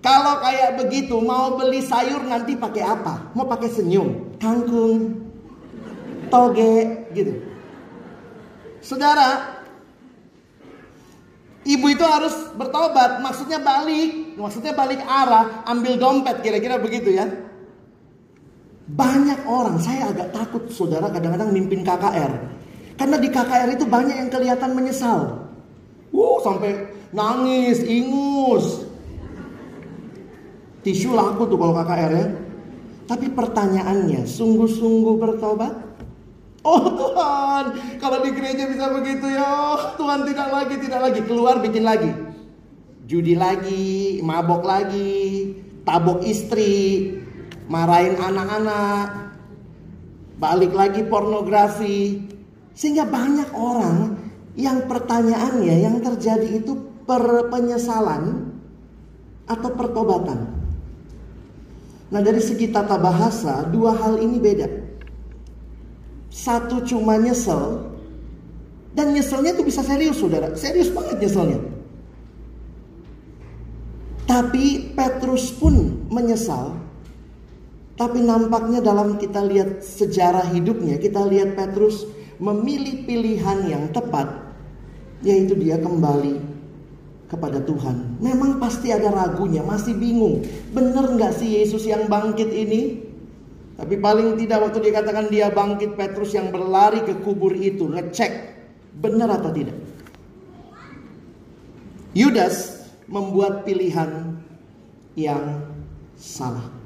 [0.00, 3.36] Kalau kayak begitu mau beli sayur nanti pakai apa?
[3.36, 5.28] Mau pakai senyum, kangkung,
[6.32, 7.36] toge gitu.
[8.80, 9.60] Saudara,
[11.68, 17.28] ibu itu harus bertobat, maksudnya balik, maksudnya balik arah, ambil dompet kira-kira begitu ya.
[18.88, 22.32] Banyak orang, saya agak takut saudara kadang-kadang mimpin KKR.
[22.96, 25.48] Karena di KKR itu banyak yang kelihatan menyesal.
[26.12, 28.84] Wow, sampai nangis, ingus.
[30.80, 32.26] Tisu laku tuh kalau KKR ya.
[33.10, 35.74] Tapi pertanyaannya, sungguh-sungguh bertobat?
[36.60, 37.64] Oh Tuhan,
[37.96, 39.76] kalau di gereja bisa begitu ya.
[39.96, 41.20] Tuhan tidak lagi, tidak lagi.
[41.24, 42.12] Keluar bikin lagi.
[43.08, 47.18] Judi lagi, mabok lagi, tabok istri,
[47.70, 49.30] marahin anak-anak,
[50.42, 52.26] balik lagi pornografi.
[52.74, 54.18] Sehingga banyak orang
[54.58, 56.74] yang pertanyaannya yang terjadi itu
[57.06, 58.50] per penyesalan
[59.46, 60.50] atau pertobatan.
[62.10, 64.66] Nah dari segi tata bahasa dua hal ini beda.
[66.30, 67.90] Satu cuma nyesel
[68.94, 71.60] dan nyeselnya itu bisa serius saudara, serius banget nyeselnya.
[74.26, 76.89] Tapi Petrus pun menyesal.
[78.00, 82.08] Tapi nampaknya dalam kita lihat sejarah hidupnya, kita lihat Petrus
[82.40, 84.56] memilih pilihan yang tepat,
[85.20, 86.40] yaitu dia kembali
[87.28, 88.16] kepada Tuhan.
[88.24, 90.40] Memang pasti ada ragunya, masih bingung.
[90.72, 93.04] Benar nggak sih Yesus yang bangkit ini?
[93.76, 98.32] Tapi paling tidak waktu dikatakan dia bangkit, Petrus yang berlari ke kubur itu ngecek
[98.96, 99.76] benar atau tidak.
[102.16, 104.40] Yudas membuat pilihan
[105.20, 105.68] yang
[106.16, 106.79] salah.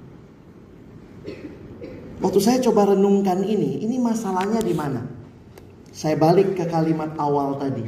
[2.24, 5.04] Waktu saya coba renungkan ini, ini masalahnya di mana?
[5.92, 7.84] Saya balik ke kalimat awal tadi.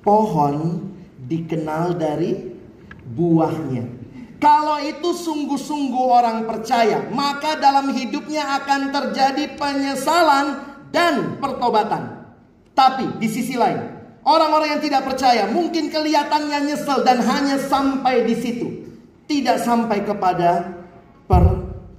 [0.00, 0.88] Pohon
[1.28, 2.32] dikenal dari
[3.12, 3.84] buahnya.
[4.40, 10.46] Kalau itu sungguh-sungguh orang percaya, maka dalam hidupnya akan terjadi penyesalan
[10.88, 12.24] dan pertobatan.
[12.72, 13.84] Tapi di sisi lain,
[14.24, 18.80] orang-orang yang tidak percaya mungkin kelihatannya nyesel dan hanya sampai di situ,
[19.28, 20.72] tidak sampai kepada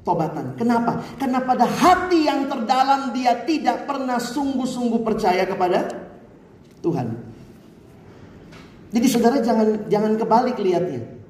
[0.03, 0.59] pertobatan.
[0.59, 0.99] Kenapa?
[1.15, 5.87] Karena pada hati yang terdalam dia tidak pernah sungguh-sungguh percaya kepada
[6.83, 7.07] Tuhan.
[8.91, 11.23] Jadi saudara jangan jangan kebalik lihatnya.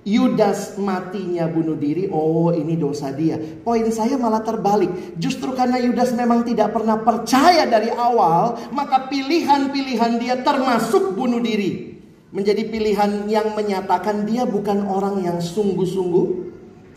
[0.00, 3.36] Yudas matinya bunuh diri, oh ini dosa dia.
[3.36, 5.18] Poin saya malah terbalik.
[5.20, 12.00] Justru karena Yudas memang tidak pernah percaya dari awal, maka pilihan-pilihan dia termasuk bunuh diri.
[12.32, 16.49] Menjadi pilihan yang menyatakan dia bukan orang yang sungguh-sungguh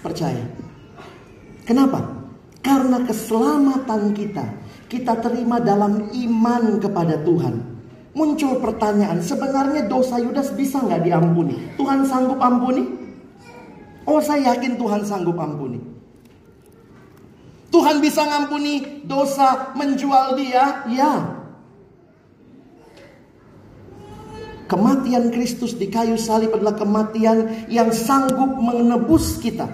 [0.03, 0.43] percaya.
[1.63, 2.03] Kenapa?
[2.59, 4.45] Karena keselamatan kita,
[4.91, 7.73] kita terima dalam iman kepada Tuhan
[8.13, 11.57] muncul pertanyaan, sebenarnya dosa Yudas bisa nggak diampuni?
[11.75, 12.85] Tuhan sanggup ampuni?
[14.05, 15.81] Oh saya yakin Tuhan sanggup ampuni.
[17.73, 20.85] Tuhan bisa ngampuni dosa menjual dia?
[20.93, 21.13] Ya.
[24.69, 29.65] Kematian Kristus di kayu salib adalah kematian yang sanggup menebus kita.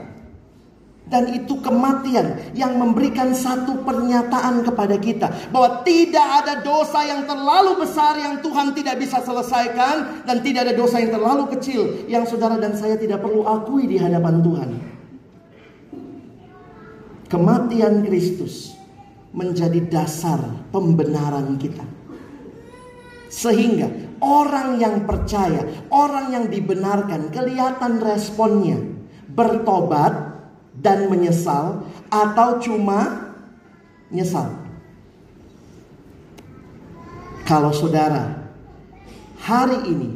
[1.10, 5.28] Dan itu kematian yang memberikan satu pernyataan kepada kita.
[5.50, 10.24] Bahwa tidak ada dosa yang terlalu besar yang Tuhan tidak bisa selesaikan.
[10.24, 13.98] Dan tidak ada dosa yang terlalu kecil yang saudara dan saya tidak perlu akui di
[13.98, 14.70] hadapan Tuhan.
[17.30, 18.74] Kematian Kristus
[19.34, 20.42] menjadi dasar
[20.74, 21.86] pembenaran kita.
[23.30, 25.62] Sehingga orang yang percaya,
[25.94, 28.82] orang yang dibenarkan, kelihatan responnya.
[29.30, 30.39] Bertobat,
[30.80, 33.32] dan menyesal atau cuma
[34.10, 34.50] nyesal.
[37.46, 38.46] Kalau saudara
[39.42, 40.10] hari ini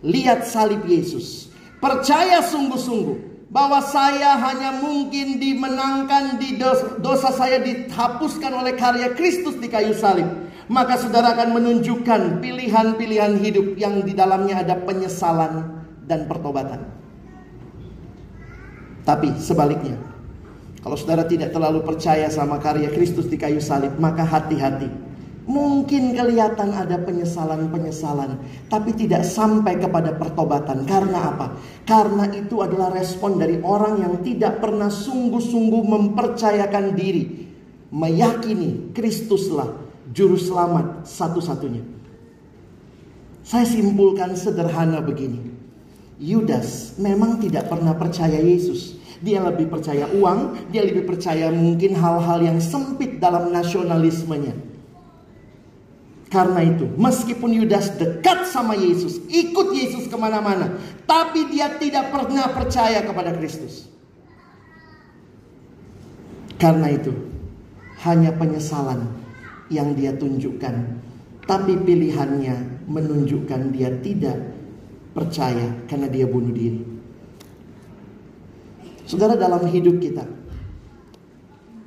[0.00, 8.50] lihat salib Yesus, percaya sungguh-sungguh bahwa saya hanya mungkin dimenangkan di dosa, dosa saya dihapuskan
[8.50, 10.26] oleh karya Kristus di kayu salib,
[10.66, 16.93] maka saudara akan menunjukkan pilihan-pilihan hidup yang di dalamnya ada penyesalan dan pertobatan.
[19.04, 20.00] Tapi sebaliknya,
[20.80, 24.88] kalau saudara tidak terlalu percaya sama karya Kristus di kayu salib, maka hati-hati.
[25.44, 28.40] Mungkin kelihatan ada penyesalan-penyesalan,
[28.72, 30.88] tapi tidak sampai kepada pertobatan.
[30.88, 31.56] Karena apa?
[31.84, 37.48] Karena itu adalah respon dari orang yang tidak pernah sungguh-sungguh mempercayakan diri,
[37.92, 39.68] meyakini Kristuslah
[40.12, 41.84] juru selamat satu-satunya.
[43.44, 45.53] Saya simpulkan sederhana begini.
[46.18, 48.94] Yudas memang tidak pernah percaya Yesus.
[49.24, 54.52] Dia lebih percaya uang, dia lebih percaya mungkin hal-hal yang sempit dalam nasionalismenya.
[56.28, 62.50] Karena itu, meskipun Yudas dekat sama Yesus, ikut Yesus ke mana-mana, tapi dia tidak pernah
[62.50, 63.86] percaya kepada Kristus.
[66.58, 67.14] Karena itu,
[68.02, 69.14] hanya penyesalan
[69.70, 70.74] yang dia tunjukkan,
[71.46, 74.53] tapi pilihannya menunjukkan dia tidak
[75.14, 76.82] percaya karena dia bunuh diri.
[79.06, 80.26] Saudara dalam hidup kita,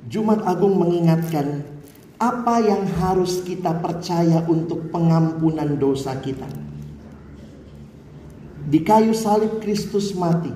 [0.08, 1.62] Jumat Agung mengingatkan
[2.18, 6.48] apa yang harus kita percaya untuk pengampunan dosa kita.
[8.68, 10.50] Di kayu salib Kristus mati.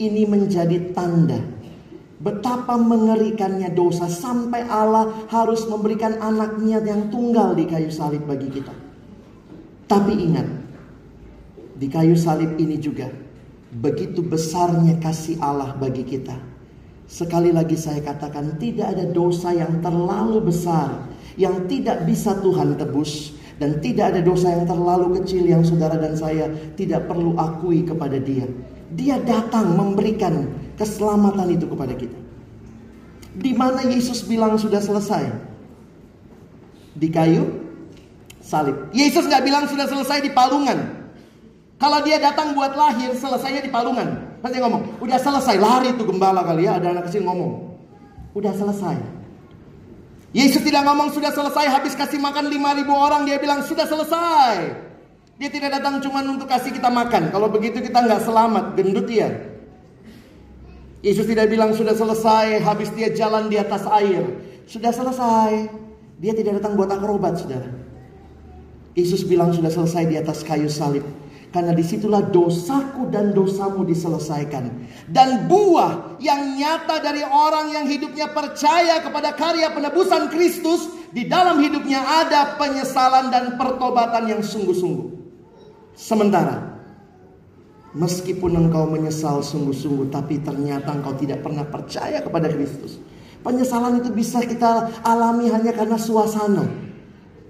[0.00, 1.36] Ini menjadi tanda
[2.20, 8.72] betapa mengerikannya dosa sampai Allah harus memberikan anaknya yang tunggal di kayu salib bagi kita.
[9.88, 10.46] Tapi ingat,
[11.80, 13.08] di kayu salib ini juga
[13.70, 16.34] Begitu besarnya kasih Allah bagi kita.
[17.06, 21.06] Sekali lagi saya katakan tidak ada dosa yang terlalu besar
[21.38, 26.18] yang tidak bisa Tuhan tebus dan tidak ada dosa yang terlalu kecil yang saudara dan
[26.18, 28.46] saya tidak perlu akui kepada Dia.
[28.90, 32.18] Dia datang memberikan keselamatan itu kepada kita.
[33.38, 35.30] Di mana Yesus bilang sudah selesai?
[36.98, 37.46] Di kayu
[38.42, 38.90] salib.
[38.90, 40.99] Yesus nggak bilang sudah selesai di palungan.
[41.80, 44.36] Kalau dia datang buat lahir, selesainya di palungan.
[44.44, 47.72] Pasti ngomong, udah selesai, lari tuh gembala kali ya, ada anak kecil ngomong.
[48.36, 49.00] Udah selesai.
[50.36, 54.76] Yesus tidak ngomong sudah selesai, habis kasih makan 5000 orang, dia bilang sudah selesai.
[55.40, 57.32] Dia tidak datang cuma untuk kasih kita makan.
[57.32, 59.56] Kalau begitu kita nggak selamat, gendut dia.
[61.00, 64.20] Yesus tidak bilang sudah selesai, habis dia jalan di atas air.
[64.68, 65.72] Sudah selesai.
[66.20, 67.72] Dia tidak datang buat akrobat, saudara.
[68.92, 71.08] Yesus bilang sudah selesai di atas kayu salib.
[71.50, 74.70] Karena di situlah dosaku dan dosamu diselesaikan.
[75.10, 80.86] Dan buah yang nyata dari orang yang hidupnya percaya kepada karya penebusan Kristus.
[81.10, 85.10] Di dalam hidupnya ada penyesalan dan pertobatan yang sungguh-sungguh.
[85.98, 86.70] Sementara
[87.90, 93.02] meskipun engkau menyesal sungguh-sungguh tapi ternyata engkau tidak pernah percaya kepada Kristus.
[93.40, 96.89] Penyesalan itu bisa kita alami hanya karena suasana.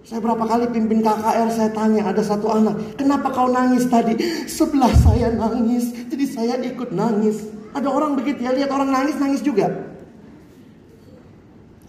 [0.00, 4.16] Saya berapa kali pimpin KKR saya tanya ada satu anak, kenapa kau nangis tadi?
[4.48, 7.44] Sebelah saya nangis, jadi saya ikut nangis.
[7.76, 9.68] Ada orang begitu ya, lihat orang nangis nangis juga.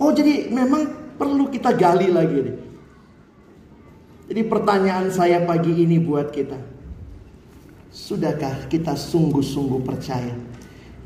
[0.02, 2.58] Oh jadi memang perlu kita gali lagi nih.
[4.32, 6.56] Jadi pertanyaan saya pagi ini buat kita.
[7.92, 10.32] Sudahkah kita sungguh-sungguh percaya?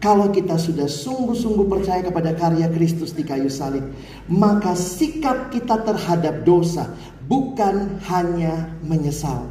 [0.05, 3.89] Kalau kita sudah sungguh-sungguh percaya kepada karya Kristus di kayu salib,
[4.29, 6.93] maka sikap kita terhadap dosa
[7.25, 9.49] bukan hanya menyesal,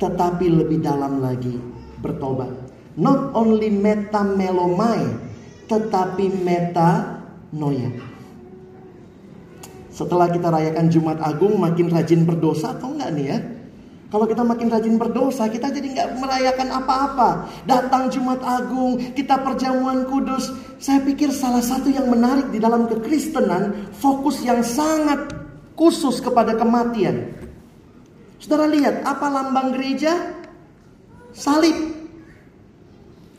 [0.00, 1.60] tetapi lebih dalam lagi
[2.00, 2.48] bertobat.
[2.96, 5.12] Not only metamelomai,
[5.68, 7.92] tetapi metanoia.
[9.92, 13.38] Setelah kita rayakan Jumat Agung makin rajin berdosa atau enggak nih ya?
[14.12, 17.48] Kalau kita makin rajin berdosa, kita jadi nggak merayakan apa-apa.
[17.64, 20.52] Datang Jumat Agung, kita perjamuan kudus.
[20.76, 25.32] Saya pikir salah satu yang menarik di dalam kekristenan, fokus yang sangat
[25.80, 27.32] khusus kepada kematian.
[28.36, 30.12] Saudara lihat, apa lambang gereja?
[31.32, 31.72] Salib.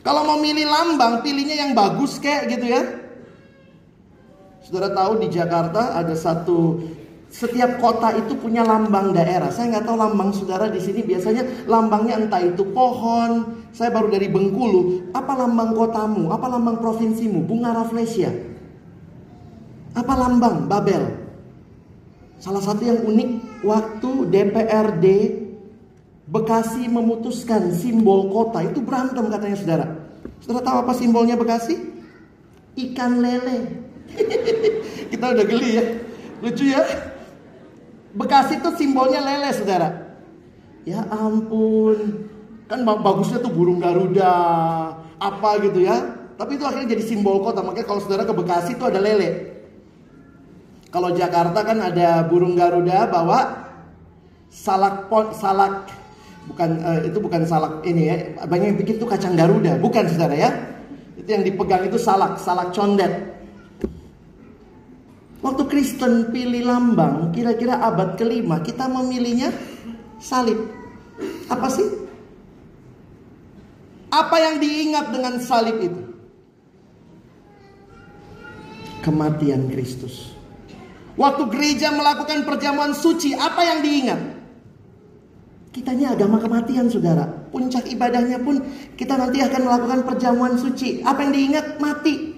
[0.02, 2.82] Kalau mau milih lambang, pilihnya yang bagus kayak gitu ya.
[4.66, 6.82] Saudara tahu di Jakarta ada satu
[7.34, 9.50] setiap kota itu punya lambang daerah.
[9.50, 13.58] Saya nggak tahu lambang saudara di sini biasanya lambangnya entah itu pohon.
[13.74, 15.10] Saya baru dari Bengkulu.
[15.10, 16.30] Apa lambang kotamu?
[16.30, 17.42] Apa lambang provinsimu?
[17.42, 18.30] Bunga rafflesia.
[19.98, 21.10] Apa lambang Babel?
[22.38, 23.30] Salah satu yang unik
[23.66, 25.06] waktu DPRD
[26.24, 29.86] Bekasi memutuskan simbol kota itu berantem katanya saudara.
[30.40, 31.76] Saudara tahu apa simbolnya Bekasi?
[32.78, 33.84] Ikan lele.
[35.12, 35.84] Kita udah geli ya.
[36.40, 36.80] Lucu ya.
[38.14, 40.14] Bekasi itu simbolnya lele saudara.
[40.86, 42.30] Ya ampun.
[42.70, 44.34] Kan bagusnya tuh burung Garuda.
[45.18, 46.14] Apa gitu ya.
[46.38, 47.62] Tapi itu akhirnya jadi simbol kota.
[47.62, 49.54] Makanya kalau saudara ke Bekasi itu ada lele.
[50.94, 53.66] Kalau Jakarta kan ada burung Garuda bawa
[54.46, 55.90] salak pot, salak
[56.46, 58.16] bukan uh, itu bukan salak ini ya.
[58.46, 60.54] Banyak yang pikir itu kacang Garuda, bukan saudara ya.
[61.18, 63.33] Itu yang dipegang itu salak, salak condet.
[65.44, 69.52] Waktu Kristen pilih lambang, kira-kira abad kelima kita memilihnya
[70.16, 70.56] salib.
[71.52, 71.84] Apa sih?
[74.08, 76.00] Apa yang diingat dengan salib itu?
[79.04, 80.32] Kematian Kristus.
[81.20, 84.20] Waktu gereja melakukan perjamuan suci, apa yang diingat?
[85.76, 87.28] Kita ini agama kematian, saudara.
[87.52, 88.64] Puncak ibadahnya pun
[88.96, 91.04] kita nanti akan melakukan perjamuan suci.
[91.04, 91.66] Apa yang diingat?
[91.84, 92.33] Mati.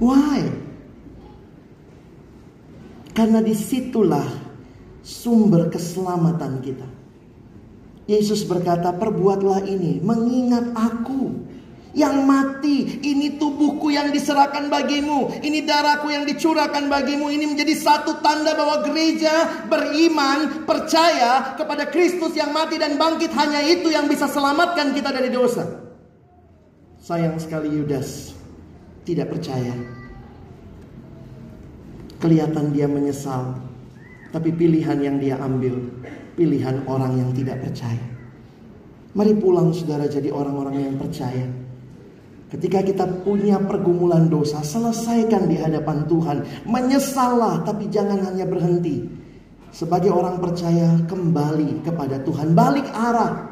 [0.00, 0.48] Why?
[3.12, 4.24] Karena di situlah
[5.04, 6.88] sumber keselamatan kita.
[8.08, 11.36] Yesus berkata, perbuatlah ini mengingat aku
[11.92, 12.98] yang mati.
[13.04, 15.36] Ini tubuhku yang diserahkan bagimu.
[15.44, 17.28] Ini darahku yang dicurahkan bagimu.
[17.28, 23.30] Ini menjadi satu tanda bahwa gereja beriman, percaya kepada Kristus yang mati dan bangkit.
[23.36, 25.92] Hanya itu yang bisa selamatkan kita dari dosa.
[26.98, 28.39] Sayang sekali Yudas
[29.10, 29.74] tidak percaya.
[32.20, 33.56] Kelihatan dia menyesal,
[34.30, 35.80] tapi pilihan yang dia ambil,
[36.38, 38.06] pilihan orang yang tidak percaya.
[39.10, 41.48] Mari pulang saudara jadi orang-orang yang percaya.
[42.50, 46.66] Ketika kita punya pergumulan dosa, selesaikan di hadapan Tuhan.
[46.66, 49.06] Menyesallah, tapi jangan hanya berhenti.
[49.70, 52.50] Sebagai orang percaya, kembali kepada Tuhan.
[52.54, 53.50] Balik arah.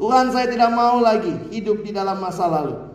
[0.00, 2.93] Tuhan saya tidak mau lagi hidup di dalam masa lalu.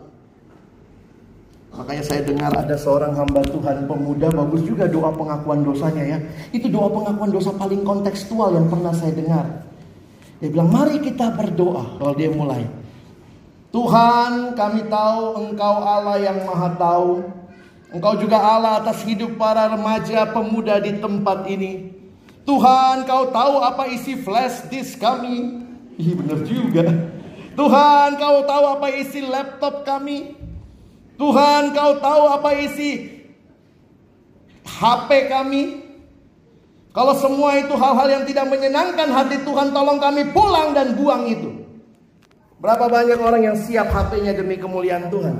[1.70, 6.18] Makanya saya dengar ada seorang hamba Tuhan pemuda bagus juga doa pengakuan dosanya ya.
[6.50, 9.46] Itu doa pengakuan dosa paling kontekstual yang pernah saya dengar.
[10.42, 12.66] Dia bilang mari kita berdoa kalau dia mulai.
[13.70, 17.22] Tuhan kami tahu engkau Allah yang maha tahu.
[17.94, 21.94] Engkau juga Allah atas hidup para remaja pemuda di tempat ini.
[22.42, 25.62] Tuhan kau tahu apa isi flash disk kami.
[25.94, 26.86] Iya benar juga.
[27.54, 30.39] Tuhan kau tahu apa isi laptop kami.
[31.20, 33.20] Tuhan kau tahu apa isi
[34.64, 35.62] HP kami.
[36.90, 41.60] Kalau semua itu hal-hal yang tidak menyenangkan hati Tuhan, tolong kami pulang dan buang itu.
[42.58, 45.36] Berapa banyak orang yang siap HP-nya demi kemuliaan Tuhan?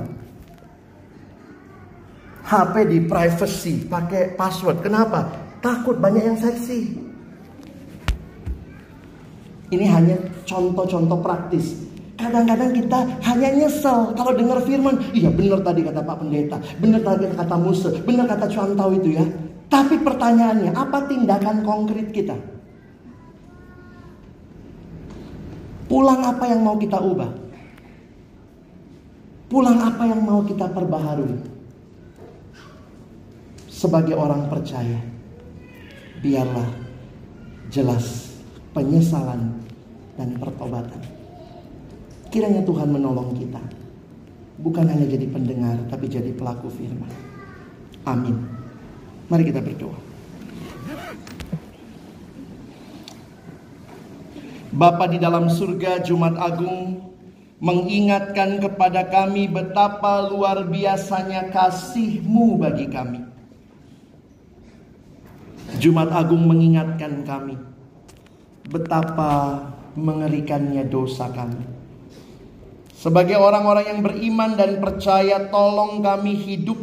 [2.47, 4.79] HP di privacy, pakai password.
[4.79, 5.27] Kenapa?
[5.59, 6.79] Takut banyak yang seksi.
[9.75, 10.17] Ini hanya
[10.47, 11.90] contoh-contoh praktis.
[12.21, 17.25] Kadang-kadang kita hanya nyesel kalau dengar firman, iya benar tadi kata Pak Pendeta, benar tadi
[17.33, 19.25] kata Musa, benar kata Cuantau itu ya.
[19.71, 22.37] Tapi pertanyaannya, apa tindakan konkret kita?
[25.89, 27.31] Pulang apa yang mau kita ubah?
[29.49, 31.41] Pulang apa yang mau kita perbaharui?
[33.65, 35.01] Sebagai orang percaya,
[36.21, 36.69] biarlah
[37.73, 38.37] jelas
[38.77, 39.57] penyesalan
[40.19, 41.20] dan pertobatan.
[42.31, 43.59] Kiranya Tuhan menolong kita.
[44.63, 47.11] Bukan hanya jadi pendengar, tapi jadi pelaku firman.
[48.07, 48.39] Amin.
[49.27, 49.99] Mari kita berdoa.
[54.71, 57.11] Bapa di dalam surga Jumat Agung
[57.59, 63.21] mengingatkan kepada kami betapa luar biasanya kasih-Mu bagi kami.
[65.83, 67.59] Jumat Agung mengingatkan kami
[68.71, 69.59] betapa
[69.99, 71.80] mengerikannya dosa kami.
[73.01, 76.77] Sebagai orang-orang yang beriman dan percaya, tolong kami hidup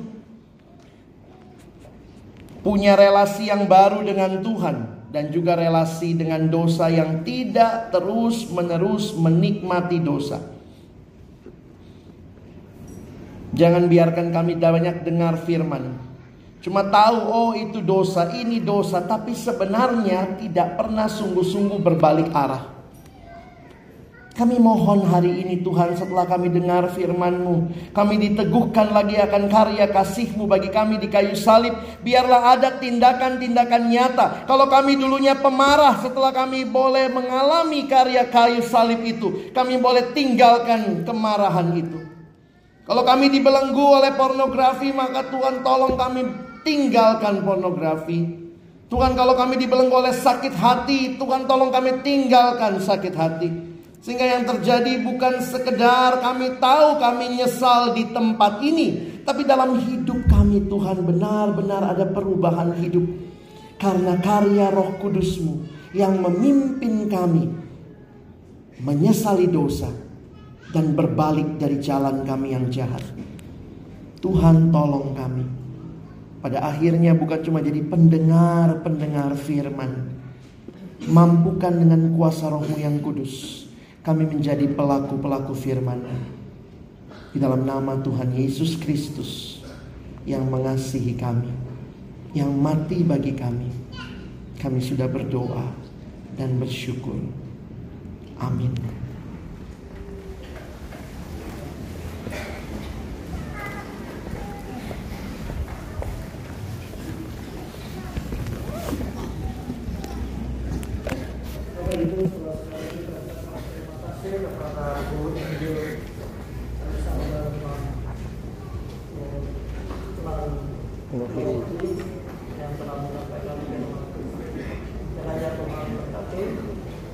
[2.66, 4.76] punya relasi yang baru dengan Tuhan
[5.14, 10.42] dan juga relasi dengan dosa yang tidak terus-menerus menikmati dosa.
[13.54, 16.02] Jangan biarkan kami banyak dengar firman.
[16.58, 22.77] Cuma tahu oh itu dosa, ini dosa, tapi sebenarnya tidak pernah sungguh-sungguh berbalik arah.
[24.38, 27.74] Kami mohon hari ini Tuhan setelah kami dengar firman-Mu.
[27.90, 31.74] Kami diteguhkan lagi akan karya kasih-Mu bagi kami di kayu salib.
[32.06, 34.46] Biarlah ada tindakan-tindakan nyata.
[34.46, 39.50] Kalau kami dulunya pemarah setelah kami boleh mengalami karya kayu salib itu.
[39.50, 41.98] Kami boleh tinggalkan kemarahan itu.
[42.86, 46.22] Kalau kami dibelenggu oleh pornografi maka Tuhan tolong kami
[46.62, 48.38] tinggalkan pornografi.
[48.86, 53.67] Tuhan kalau kami dibelenggu oleh sakit hati, Tuhan tolong kami tinggalkan sakit hati.
[53.98, 59.18] Sehingga yang terjadi bukan sekedar kami tahu kami nyesal di tempat ini.
[59.26, 63.04] Tapi dalam hidup kami Tuhan benar-benar ada perubahan hidup.
[63.78, 67.50] Karena karya roh kudusmu yang memimpin kami.
[68.78, 69.90] Menyesali dosa.
[70.68, 73.02] Dan berbalik dari jalan kami yang jahat.
[74.22, 75.46] Tuhan tolong kami.
[76.38, 80.14] Pada akhirnya bukan cuma jadi pendengar-pendengar firman.
[81.08, 83.67] Mampukan dengan kuasa rohmu yang kudus
[84.08, 86.00] kami menjadi pelaku-pelaku firman
[87.28, 89.60] di dalam nama Tuhan Yesus Kristus
[90.24, 91.52] yang mengasihi kami,
[92.32, 93.68] yang mati bagi kami.
[94.56, 95.60] Kami sudah berdoa
[96.40, 97.20] dan bersyukur.
[98.40, 98.72] Amin.